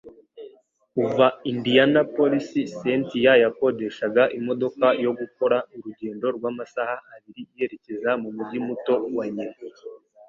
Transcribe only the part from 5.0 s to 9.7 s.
yo gukora urugendo rw'amasaha abiri yerekeza mu mujyi muto wa nyina.